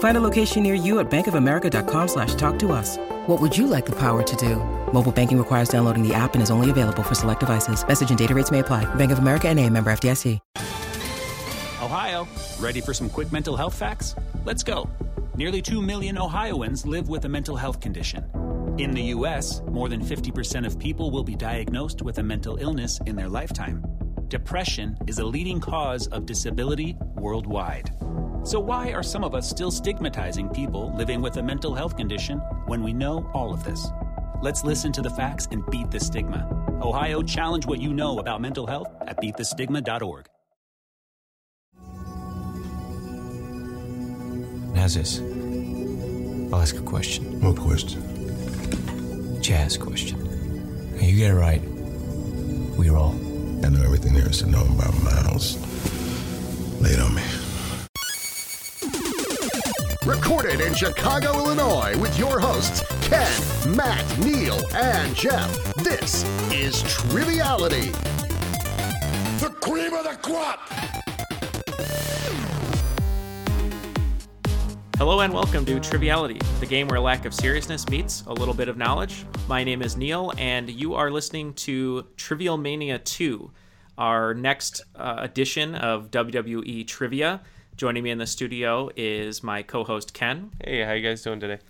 [0.00, 2.96] Find a location near you at bankofamerica.com slash talk to us.
[3.26, 4.56] What would you like the power to do?
[4.92, 7.86] Mobile banking requires downloading the app and is only available for select devices.
[7.86, 8.86] Message and data rates may apply.
[8.96, 10.38] Bank of America and a member FDIC.
[11.82, 12.26] Ohio,
[12.58, 14.14] ready for some quick mental health facts?
[14.44, 14.88] Let's go.
[15.36, 18.24] Nearly 2 million Ohioans live with a mental health condition.
[18.78, 23.00] In the U.S., more than 50% of people will be diagnosed with a mental illness
[23.04, 23.84] in their lifetime.
[24.28, 27.90] Depression is a leading cause of disability worldwide.
[28.42, 32.38] So, why are some of us still stigmatizing people living with a mental health condition
[32.66, 33.86] when we know all of this?
[34.42, 36.48] Let's listen to the facts and beat the stigma.
[36.80, 40.26] Ohio, challenge what you know about mental health at beatthestigma.org.
[44.74, 45.20] How's this?
[46.50, 47.42] I'll ask a question.
[47.42, 48.00] What question?
[49.42, 50.16] Jazz question.
[50.98, 51.60] You get it right.
[52.78, 53.12] We roll.
[53.62, 55.58] I know everything there is to know about Miles.
[56.80, 57.22] Lay it on me.
[60.10, 63.30] Recorded in Chicago, Illinois, with your hosts, Ken,
[63.76, 65.72] Matt, Neal, and Jeff.
[65.74, 67.92] This is Triviality.
[69.38, 70.58] The cream of the crop!
[74.98, 78.68] Hello and welcome to Triviality, the game where lack of seriousness meets a little bit
[78.68, 79.24] of knowledge.
[79.46, 83.48] My name is Neal, and you are listening to Trivial Mania 2,
[83.96, 87.42] our next uh, edition of WWE Trivia.
[87.80, 91.60] Joining me in the studio is my co-host Ken, Hey, how you guys doing today?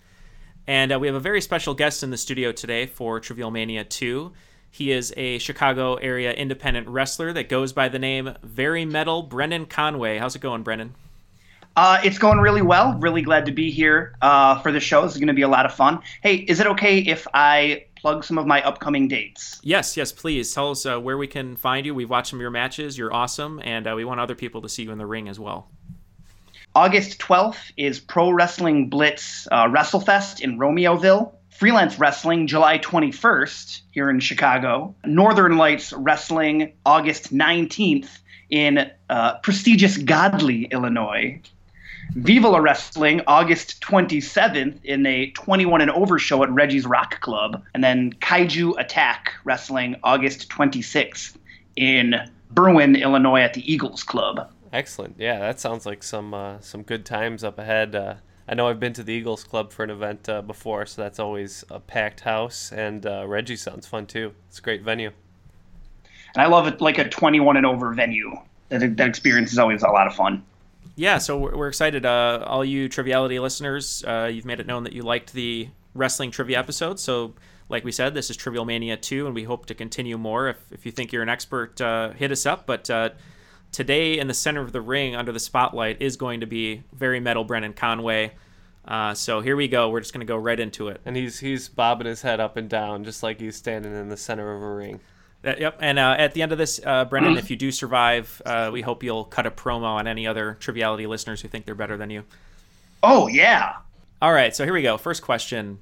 [0.67, 3.85] and uh, we have a very special guest in the studio today for Trivial Mania
[3.85, 4.33] 2.
[4.73, 9.67] He is a Chicago area independent wrestler that goes by the name Very Metal Brendan
[9.67, 10.19] Conway.
[10.19, 10.97] How's it going, Brendan?
[11.77, 12.99] Uh, it's going really well.
[12.99, 15.03] Really glad to be here uh, for the show.
[15.03, 16.01] This is going to be a lot of fun.
[16.25, 19.61] Hey, is it okay if I plug some of my upcoming dates?
[19.63, 21.95] Yes, yes, please tell us uh, where we can find you.
[21.95, 22.99] We've watched some of your matches.
[22.99, 25.39] You're awesome, and uh, we want other people to see you in the ring as
[25.39, 25.69] well.
[26.75, 31.33] August 12th is Pro Wrestling Blitz uh, WrestleFest in Romeoville.
[31.49, 34.95] Freelance Wrestling, July 21st here in Chicago.
[35.05, 38.09] Northern Lights Wrestling, August 19th
[38.51, 41.41] in uh, prestigious Godley, Illinois.
[42.15, 47.65] Viva La Rasslin, August 27th in a 21 and over show at Reggie's Rock Club.
[47.75, 51.37] And then Kaiju Attack Wrestling, August 26th
[51.75, 52.15] in
[52.55, 54.51] Berwyn, Illinois at the Eagles Club.
[54.73, 55.17] Excellent.
[55.19, 57.95] Yeah, that sounds like some uh, some good times up ahead.
[57.95, 58.15] Uh,
[58.49, 61.19] I know I've been to the Eagles Club for an event uh, before, so that's
[61.19, 62.73] always a packed house.
[62.73, 64.35] And uh, Reggie sounds fun too.
[64.49, 65.13] It's a great venue.
[66.35, 68.37] And I love it like a 21 and over venue.
[68.69, 70.45] That, that experience is always a lot of fun.
[70.97, 72.05] Yeah, so we're, we're excited.
[72.07, 76.31] Uh, all you Triviality listeners, uh, you've made it known that you liked the wrestling
[76.31, 77.01] trivia episode.
[77.01, 77.35] So,
[77.69, 80.49] like we said, this is Trivial Mania 2, and we hope to continue more.
[80.49, 82.67] If, if you think you're an expert, uh, hit us up.
[82.67, 83.11] But uh,
[83.73, 87.21] today, in the center of the ring, under the spotlight, is going to be very
[87.21, 88.33] metal Brendan Conway.
[88.85, 89.91] Uh, so here we go.
[89.91, 91.01] We're just going to go right into it.
[91.05, 94.17] And he's he's bobbing his head up and down just like he's standing in the
[94.17, 95.01] center of a ring.
[95.45, 95.79] Uh, yep.
[95.81, 98.83] And uh, at the end of this, uh, Brendan, if you do survive, uh, we
[98.83, 102.11] hope you'll cut a promo on any other Triviality listeners who think they're better than
[102.11, 102.25] you.
[103.03, 103.77] Oh, yeah.
[104.21, 104.55] All right.
[104.55, 104.99] So here we go.
[104.99, 105.79] First question.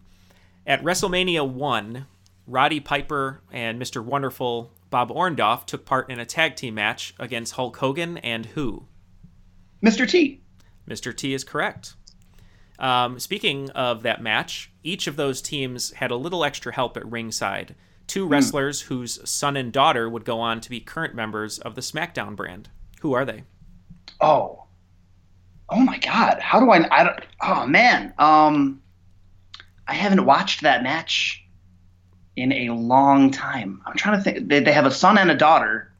[0.64, 2.06] At WrestleMania 1,
[2.46, 4.04] Roddy Piper and Mr.
[4.04, 8.86] Wonderful Bob Orndorff took part in a tag team match against Hulk Hogan and who?
[9.84, 10.08] Mr.
[10.08, 10.40] T.
[10.88, 11.14] Mr.
[11.14, 11.94] T is correct.
[12.78, 17.10] Um, speaking of that match, each of those teams had a little extra help at
[17.10, 17.74] ringside.
[18.06, 21.82] Two wrestlers whose son and daughter would go on to be current members of the
[21.82, 22.70] SmackDown brand.
[23.00, 23.44] Who are they?
[24.20, 24.64] Oh.
[25.68, 26.38] Oh my God.
[26.40, 26.88] How do I?
[26.90, 27.20] I don't.
[27.42, 28.14] Oh man.
[28.18, 28.80] Um,
[29.86, 31.44] I haven't watched that match
[32.38, 33.82] in a long time.
[33.86, 34.48] I'm trying to think.
[34.48, 35.92] They, they have a son and a daughter.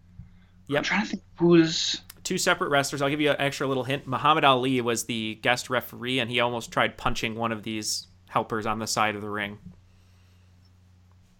[0.68, 0.78] Yep.
[0.78, 2.00] I'm trying to think who's.
[2.24, 3.00] Two separate wrestlers.
[3.00, 4.06] I'll give you an extra little hint.
[4.06, 8.66] Muhammad Ali was the guest referee, and he almost tried punching one of these helpers
[8.66, 9.58] on the side of the ring.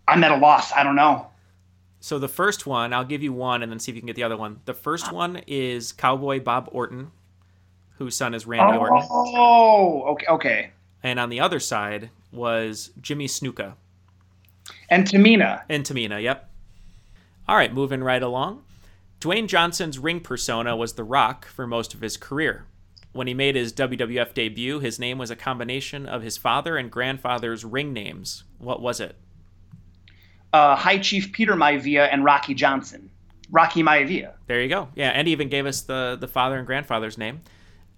[0.07, 0.73] I'm at a loss.
[0.73, 1.27] I don't know.
[2.01, 4.17] So the first one, I'll give you one, and then see if you can get
[4.17, 4.61] the other one.
[4.65, 5.15] The first ah.
[5.15, 7.11] one is Cowboy Bob Orton,
[7.99, 10.71] whose son is Randy Orton, Oh, okay, okay.
[11.03, 13.75] and on the other side was Jimmy Snuka.
[14.89, 15.63] And Tamina.
[15.69, 16.51] And Tamina, yep.
[17.49, 18.63] All right, moving right along.
[19.21, 22.67] Dwayne Johnson's ring persona was The Rock for most of his career.
[23.13, 26.91] When he made his WWF debut, his name was a combination of his father and
[26.91, 28.45] grandfather's ring names.
[28.59, 29.17] What was it?
[30.53, 33.11] uh, High Chief Peter Maivia and Rocky Johnson.
[33.51, 34.33] Rocky Maivia.
[34.47, 34.89] There you go.
[34.95, 37.41] Yeah, and he even gave us the the father and grandfather's name.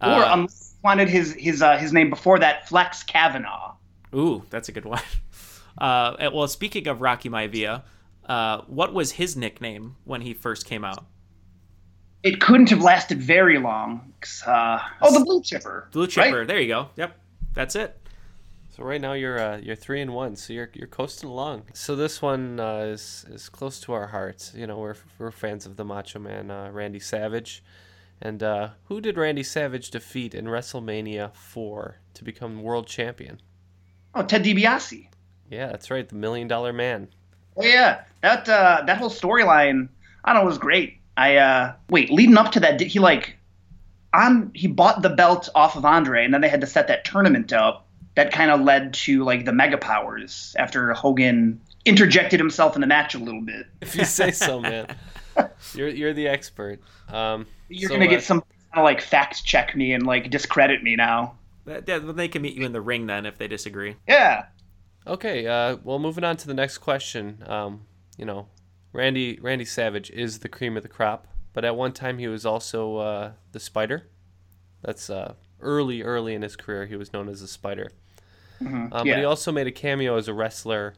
[0.01, 0.49] Or Uh, um,
[0.83, 3.75] wanted his his uh, his name before that, Flex Kavana.
[4.15, 5.03] Ooh, that's a good one.
[5.79, 7.83] Uh, and- well, speaking of Rocky Maivia,
[8.27, 11.07] uh, what was his nickname when he first came out?
[12.23, 14.13] It couldn't have lasted very long.
[14.47, 15.89] Uh, oh, the Blue Chipper.
[15.91, 16.11] Blue right?
[16.11, 16.45] Chipper.
[16.45, 16.91] There you go.
[16.97, 17.19] Yep,
[17.55, 17.97] that's it.
[18.77, 21.65] So right now you're uh, you're three and one, so you're you're coasting along.
[21.73, 24.53] So this one uh, is is close to our hearts.
[24.55, 27.65] You know, we're we're fans of the Macho Man, uh, Randy Savage,
[28.21, 33.41] and uh, who did Randy Savage defeat in WrestleMania four to become world champion?
[34.15, 35.09] Oh, Ted DiBiase.
[35.51, 37.09] Yeah, that's right, the Million Dollar Man.
[37.57, 39.89] Oh yeah, that uh, that whole storyline,
[40.25, 40.99] I don't know, was great.
[41.17, 43.37] I uh, wait, leading up to that, did he like
[44.15, 44.53] on?
[44.55, 47.53] He bought the belt off of Andre, and then they had to set that tournament
[47.53, 47.87] up.
[48.15, 52.87] That kind of led to like the Mega Powers after Hogan interjected himself in the
[52.87, 53.67] match a little bit.
[53.81, 54.87] If you say so, man.
[55.75, 56.81] You're you're the expert.
[57.09, 60.31] Um, You're so, gonna uh, get some kind of like fact check me and like
[60.31, 61.37] discredit me now.
[61.65, 63.97] That, that- they can meet you in the ring then if they disagree.
[64.09, 64.47] Yeah.
[65.07, 67.43] Okay, uh, well, moving on to the next question.
[67.47, 67.83] Um,
[68.17, 68.49] you know,
[68.93, 72.45] Randy Randy Savage is the cream of the crop, but at one time he was
[72.45, 74.07] also uh, the Spider.
[74.83, 76.87] That's uh, early, early in his career.
[76.87, 77.91] He was known as the Spider.
[78.61, 80.95] Um, But he also made a cameo as a wrestler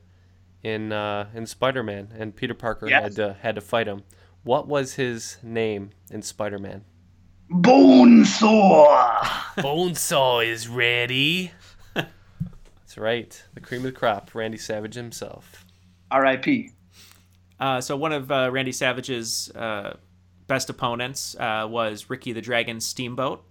[0.65, 3.03] in uh, in Spider Man, and Peter Parker Yes.
[3.03, 4.03] had to had to fight him.
[4.43, 6.85] What was his name in Spider Man?
[7.51, 8.87] Bonesaw.
[9.59, 11.53] Bonesaw is ready.
[12.93, 15.65] That's right, the cream of the crop, Randy Savage himself.
[16.11, 16.73] R.I.P.
[17.59, 19.97] Uh, so one of uh, Randy Savage's uh,
[20.47, 23.43] best opponents uh, was Ricky the Dragon Steamboat,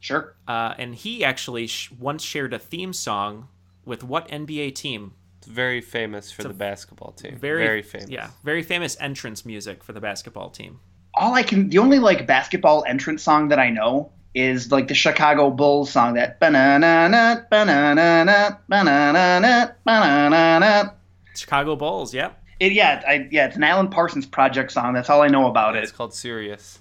[0.00, 0.34] Sure.
[0.48, 3.48] uh, and he actually sh- once shared a theme song
[3.84, 5.12] with what NBA team?
[5.36, 7.36] It's very famous for a the basketball team.
[7.36, 8.08] Very, very famous.
[8.08, 10.80] Yeah, very famous entrance music for the basketball team.
[11.12, 14.94] all I can the only like basketball entrance song that I know is like the
[14.94, 20.94] Chicago Bulls song that banana banana banana banana.
[21.34, 22.12] Chicago Bulls.
[22.14, 22.42] Yep.
[22.60, 24.94] It yeah, I yeah, it's an Alan Parsons project song.
[24.94, 25.82] That's all I know about it.
[25.82, 26.80] It's called Sirius,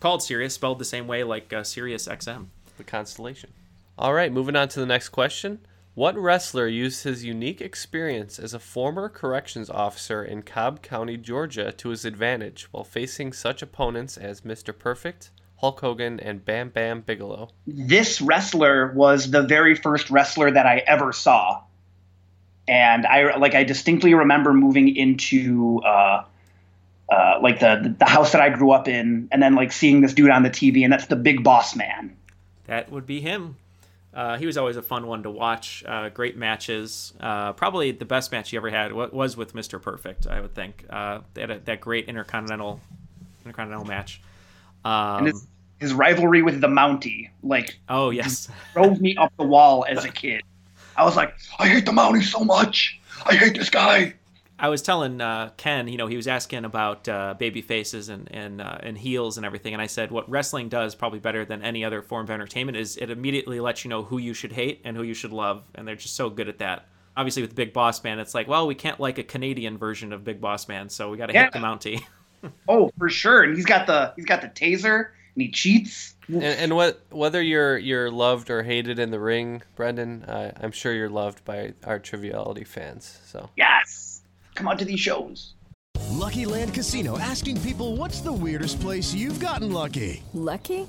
[0.00, 2.46] Called Sirius, spelled the same way like uh, Sirius XM.
[2.76, 3.50] the constellation.
[3.98, 5.60] All right, moving on to the next question.
[5.94, 11.72] What wrestler used his unique experience as a former corrections officer in Cobb County, Georgia,
[11.72, 14.78] to his advantage while facing such opponents as Mr.
[14.78, 17.50] Perfect, Hulk Hogan, and Bam Bam Bigelow?
[17.66, 21.62] This wrestler was the very first wrestler that I ever saw.
[22.68, 26.24] And I like I distinctly remember moving into uh
[27.08, 30.12] uh, like the the house that I grew up in, and then like seeing this
[30.12, 32.16] dude on the TV, and that's the Big Boss Man.
[32.66, 33.56] That would be him.
[34.12, 35.84] Uh, he was always a fun one to watch.
[35.86, 37.12] Uh, great matches.
[37.20, 39.80] Uh, probably the best match he ever had was with Mr.
[39.80, 40.26] Perfect.
[40.26, 40.84] I would think.
[40.88, 42.80] Uh, they had a, that great intercontinental
[43.44, 44.20] intercontinental match.
[44.84, 45.46] Um, and his,
[45.78, 50.08] his rivalry with the Mountie like oh yes, drove me up the wall as a
[50.10, 50.42] kid.
[50.96, 52.98] I was like, I hate the Mountie so much.
[53.24, 54.14] I hate this guy.
[54.58, 58.26] I was telling uh, Ken, you know, he was asking about uh, baby faces and
[58.32, 61.62] and uh, and heels and everything, and I said what wrestling does probably better than
[61.62, 64.80] any other form of entertainment is it immediately lets you know who you should hate
[64.84, 66.86] and who you should love, and they're just so good at that.
[67.18, 70.24] Obviously, with Big Boss Man, it's like, well, we can't like a Canadian version of
[70.24, 71.44] Big Boss Man, so we got to Yeah.
[71.44, 72.00] hit the Mountie.
[72.68, 73.42] Oh, for sure.
[73.42, 76.14] And he's got the he's got the taser and he cheats.
[76.28, 80.72] And, and what whether you're you're loved or hated in the ring, Brendan, uh, I'm
[80.72, 83.20] sure you're loved by our triviality fans.
[83.26, 84.22] So Yes.
[84.54, 85.54] Come out to these shows.
[86.16, 90.22] Lucky Land Casino asking people what's the weirdest place you've gotten lucky?
[90.32, 90.88] Lucky?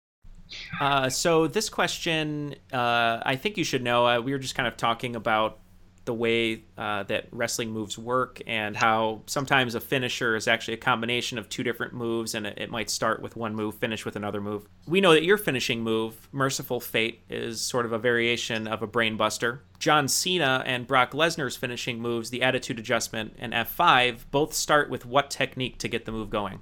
[0.79, 4.07] Uh, so this question, uh, I think you should know.
[4.07, 5.59] Uh, we were just kind of talking about
[6.05, 10.77] the way uh, that wrestling moves work and how sometimes a finisher is actually a
[10.77, 14.15] combination of two different moves, and it, it might start with one move, finish with
[14.15, 14.67] another move.
[14.87, 18.87] We know that your finishing move, Merciful Fate, is sort of a variation of a
[18.87, 19.59] brainbuster.
[19.77, 25.05] John Cena and Brock Lesnar's finishing moves, the Attitude Adjustment and F5, both start with
[25.05, 26.61] what technique to get the move going?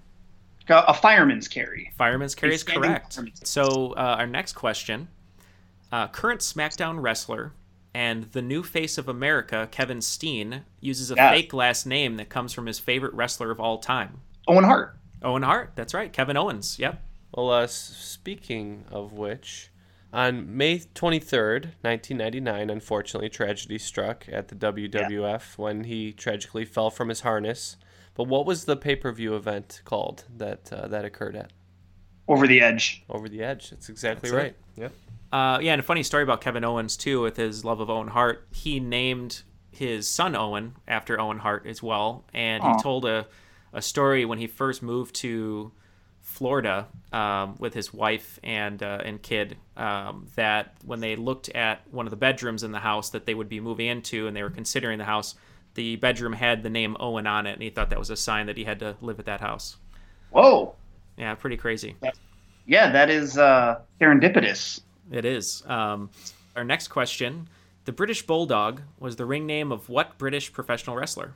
[0.69, 1.91] A, a fireman's carry.
[1.97, 3.19] Fireman's carry is correct.
[3.43, 5.07] So uh, our next question:
[5.91, 7.53] uh, Current SmackDown wrestler
[7.93, 11.31] and the new face of America, Kevin Steen, uses a Yes.
[11.33, 14.95] fake last name that comes from his favorite wrestler of all time, Owen Hart.
[15.23, 15.71] Owen Hart.
[15.75, 16.77] That's right, Kevin Owens.
[16.79, 17.01] Yep.
[17.33, 19.68] Well, uh, speaking of which,
[20.11, 27.09] on May 23rd, 1999, unfortunately, tragedy struck at the WWF when he tragically fell from
[27.09, 27.77] his harness.
[28.15, 31.51] But what was the pay per view event called that uh, that occurred at?
[32.27, 33.03] Over the Edge.
[33.09, 33.69] Over the Edge.
[33.69, 34.55] That's exactly That's right.
[34.75, 34.81] it.
[34.81, 34.93] Yep.
[35.31, 38.09] Uh, yeah, and a funny story about Kevin Owens too, with his love of Owen
[38.09, 38.47] Hart.
[38.51, 42.75] He named his son Owen after Owen Hart as well, and Aw.
[42.75, 43.27] he told a
[43.71, 45.71] a story when he first moved to
[46.29, 49.57] Florida um, with his wife and uh, and kid.
[49.75, 53.33] Um, that when they looked at one of the bedrooms in the house that they
[53.33, 55.35] would be moving into, and they were considering the house,
[55.73, 58.45] the bedroom had the name Owen on it, and he thought that was a sign
[58.45, 59.77] that he had to live at that house.
[60.29, 60.75] Whoa.
[61.17, 61.95] Yeah, pretty crazy.
[62.65, 64.81] Yeah, that is uh, serendipitous.
[65.11, 65.63] It is.
[65.65, 66.11] Um,
[66.55, 67.49] our next question:
[67.85, 71.33] The British Bulldog was the ring name of what British professional wrestler?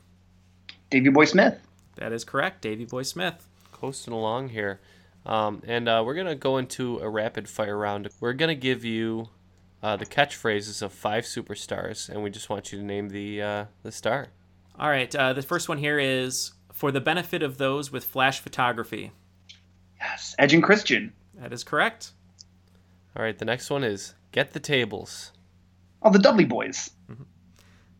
[0.91, 1.59] Davy Boy Smith.
[1.95, 3.47] That is correct, Davy Boy Smith.
[3.83, 4.79] Coasting along here.
[5.25, 8.07] Um, and uh, we're going to go into a rapid fire round.
[8.21, 9.27] We're going to give you
[9.81, 13.65] uh, the catchphrases of five superstars, and we just want you to name the, uh,
[13.83, 14.29] the star.
[14.79, 15.13] All right.
[15.13, 19.11] Uh, the first one here is for the benefit of those with flash photography.
[19.99, 21.11] Yes, Edge and Christian.
[21.33, 22.13] That is correct.
[23.17, 25.33] All right, the next one is Get the Tables.
[26.01, 26.91] Oh, the Dudley Boyz.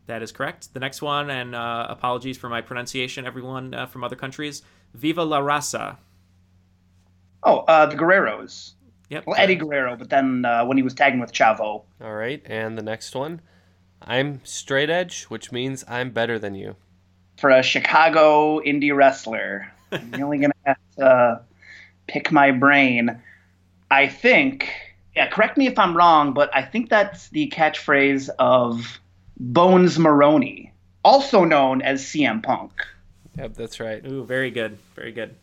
[0.06, 0.72] That is correct.
[0.72, 4.62] The next one, and uh, apologies for my pronunciation, everyone uh, from other countries.
[4.94, 5.98] Viva la raza.
[7.42, 8.72] Oh, uh, the Guerreros.
[9.10, 9.26] Yep.
[9.26, 11.82] Well, Eddie Guerrero, but then uh, when he was tagging with Chavo.
[12.00, 13.40] All right, and the next one
[14.02, 16.76] I'm straight edge, which means I'm better than you.
[17.38, 21.42] For a Chicago indie wrestler, I'm really going to have to uh,
[22.06, 23.20] pick my brain.
[23.90, 24.70] I think,
[25.14, 29.00] yeah, correct me if I'm wrong, but I think that's the catchphrase of
[29.38, 30.72] Bones Maroney,
[31.04, 32.72] also known as CM Punk.
[33.36, 34.04] Yep, that's right.
[34.06, 34.78] Ooh, very good.
[34.94, 35.34] Very good.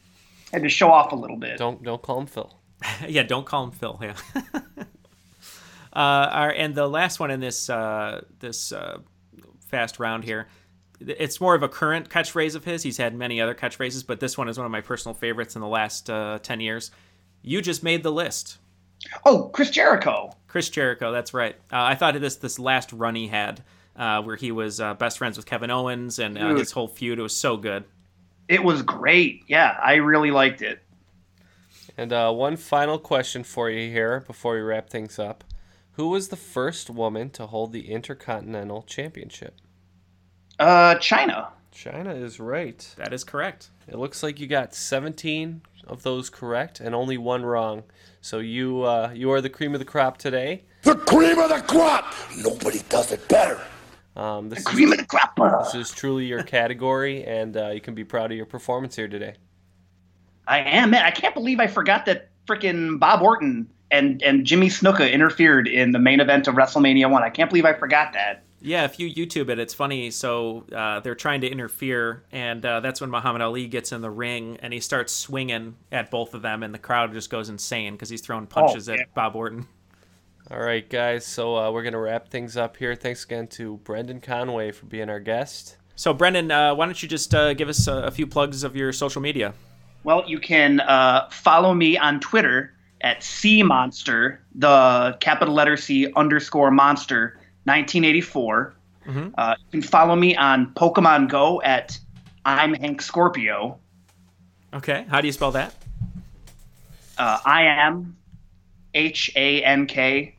[0.52, 1.58] Had to show off a little bit.
[1.58, 2.54] Don't don't call him Phil.
[3.08, 4.00] yeah, don't call him Phil.
[4.02, 4.16] Yeah.
[4.76, 4.84] uh,
[5.94, 9.00] our, and the last one in this uh, this uh,
[9.68, 10.48] fast round here,
[11.00, 12.84] it's more of a current catchphrase of his.
[12.84, 15.62] He's had many other catchphrases, but this one is one of my personal favorites in
[15.62, 16.92] the last uh, ten years.
[17.42, 18.58] You just made the list.
[19.26, 20.36] Oh, Chris Jericho.
[20.48, 21.12] Chris Jericho.
[21.12, 21.56] That's right.
[21.72, 23.64] Uh, I thought of this this last run he had,
[24.02, 27.20] uh, where he was uh, best friends with Kevin Owens, and uh, his whole feud.
[27.20, 27.84] It was so good.
[28.48, 29.44] It was great.
[29.48, 30.82] Yeah, I really liked it.
[31.96, 35.44] And uh, one final question for you here before we wrap things up.
[35.94, 39.56] Who was the first woman to hold the Intercontinental Championship?
[40.58, 41.50] Uh, Chyna.
[41.72, 42.96] Chyna is right.
[42.98, 43.70] That is correct.
[43.88, 47.84] It looks like you got 17 of those correct and only one wrong.
[48.20, 50.64] So you uh, you are the cream of the crop today.
[50.82, 52.14] The cream of the crop!
[52.38, 53.62] Nobody does it better.
[54.16, 55.36] Um, this cream is, of the crop.
[55.64, 59.08] This is truly your category, and uh, you can be proud of your performance here
[59.08, 59.36] today.
[60.48, 61.06] I am, man.
[61.06, 65.92] I can't believe I forgot that freaking Bob Orton and, and Jimmy Snuka interfered in
[65.92, 67.24] the main event of WrestleMania 1.
[67.24, 68.44] I can't believe I forgot that.
[68.64, 70.12] Yeah, if you YouTube it, it's funny.
[70.12, 74.10] So uh, they're trying to interfere, and uh, that's when Muhammad Ali gets in the
[74.12, 77.94] ring and he starts swinging at both of them, and the crowd just goes insane
[77.94, 79.02] because he's throwing punches Oh, yeah.
[79.02, 79.68] at Bob Orton.
[80.52, 81.26] All right, guys.
[81.26, 82.94] So uh, we're gonna wrap things up here.
[82.94, 85.78] Thanks again to Brendan Conway for being our guest.
[85.96, 88.76] So, Brendan, uh, why don't you just uh, give us a, a few plugs of
[88.76, 89.54] your social media?
[90.04, 96.12] Well, you can uh, follow me on Twitter at C Monster, the capital letter C
[96.18, 98.74] underscore Monster 1984.
[99.38, 101.98] Uh, you can follow me on Pokemon Go at
[102.44, 103.80] I'm Hank Scorpio.
[104.74, 105.76] Okay, how do you spell that?
[107.18, 108.18] Uh, I am
[108.94, 110.36] H A N K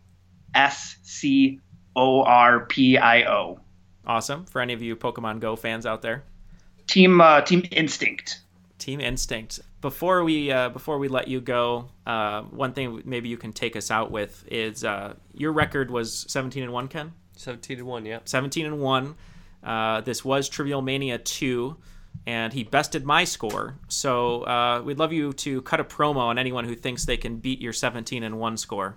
[0.55, 1.61] S C
[1.97, 3.61] O R P I O.
[4.07, 4.47] Awesome.
[4.47, 6.25] For any of you Pokemon Go fans out there.
[6.87, 8.41] Team uh, Team Instinct.
[8.79, 9.61] Team Instinct.
[9.81, 13.77] Before we uh, before we let you go, uh, one thing maybe you can take
[13.77, 17.13] us out with is uh, your record was 17 and one, Ken.
[17.37, 18.19] 17 and one, yeah.
[18.25, 19.15] 17 and one.
[19.63, 21.77] Uh, this was Trivial Mania two,
[22.27, 23.77] and he bested my score.
[23.89, 27.37] So uh, we'd love you to cut a promo on anyone who thinks they can
[27.37, 28.97] beat your 17 and one score.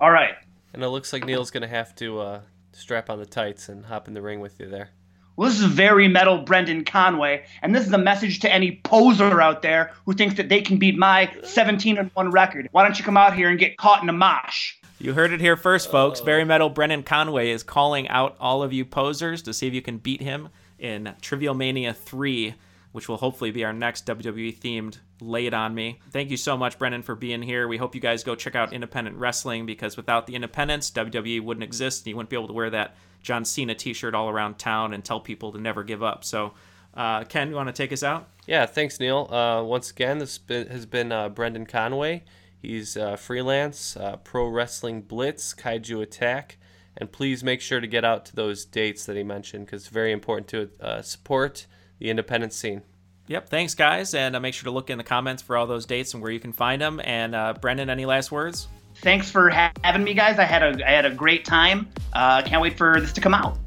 [0.00, 0.34] All right.
[0.72, 2.40] And it looks like Neal's gonna have to uh,
[2.72, 4.90] strap on the tights and hop in the ring with you there.
[5.36, 9.40] Well, this is very metal Brendan Conway, and this is a message to any poser
[9.40, 12.68] out there who thinks that they can beat my 17 and 1 record.
[12.70, 14.74] Why don't you come out here and get caught in a mosh?
[15.00, 16.20] You heard it here first, folks.
[16.20, 19.82] Very Metal Brendan Conway is calling out all of you posers to see if you
[19.82, 22.54] can beat him in Trivial Mania 3,
[22.94, 25.98] which will hopefully be our next WWE themed Lay It On Me.
[26.12, 27.66] Thank you so much, Brendan, for being here.
[27.66, 31.64] We hope you guys go check out independent wrestling because without the independents, WWE wouldn't
[31.64, 34.60] exist and you wouldn't be able to wear that John Cena t shirt all around
[34.60, 36.24] town and tell people to never give up.
[36.24, 36.54] So
[36.96, 38.28] Uh, Ken, you want to take us out?
[38.46, 39.26] Yeah, thanks, Neal.
[39.28, 42.22] Uh, once again, this has been uh, Brendan Conway.
[42.62, 46.56] He's uh, freelance, uh, Pro Wrestling Blitz, Kaiju Attack.
[46.96, 49.90] And please make sure to get out to those dates that he mentioned because it's
[49.90, 51.66] very important to uh, support
[51.98, 52.82] the independent scene.
[53.26, 53.48] Yep.
[53.48, 54.14] Thanks, guys.
[54.14, 56.30] And uh, make sure to look in the comments for all those dates and where
[56.30, 57.00] you can find them.
[57.04, 58.68] And uh, Brendan, any last words?
[58.96, 60.38] Thanks for ha- having me, guys.
[60.38, 61.88] I had a I had a great time.
[62.12, 63.58] Uh, can't wait for this to come out.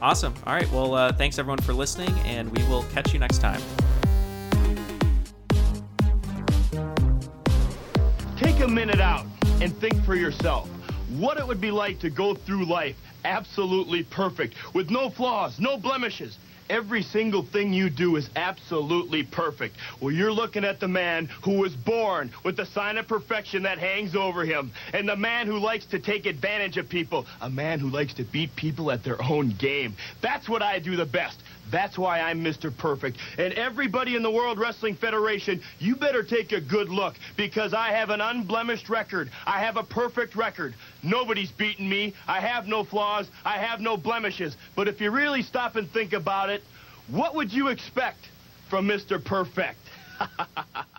[0.00, 0.34] Awesome.
[0.46, 0.70] All right.
[0.70, 3.60] Well, uh, thanks everyone for listening, and we will catch you next time.
[8.36, 9.26] Take a minute out
[9.60, 10.68] and think for yourself
[11.18, 15.76] what it would be like to go through life absolutely perfect, with no flaws, no
[15.76, 16.38] blemishes.
[16.70, 19.76] Every single thing you do is absolutely perfect.
[20.00, 23.78] Well, you're looking at the man who was born with the sign of perfection that
[23.78, 27.80] hangs over him, and the man who likes to take advantage of people, a man
[27.80, 29.94] who likes to beat people at their own game.
[30.20, 31.38] That's what I do the best.
[31.70, 32.76] That's why I'm Mr.
[32.76, 33.18] Perfect.
[33.38, 37.88] And everybody in the World Wrestling Federation, you better take a good look because I
[37.88, 39.30] have an unblemished record.
[39.46, 40.74] I have a perfect record.
[41.02, 42.14] Nobody's beaten me.
[42.28, 43.28] I have no flaws.
[43.44, 44.56] I have no blemishes.
[44.76, 46.62] But if you really stop and think about it,
[47.08, 48.28] what would you expect
[48.68, 49.22] from Mr.
[49.22, 49.78] Perfect?